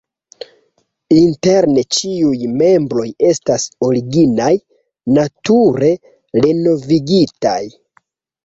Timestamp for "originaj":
3.89-4.51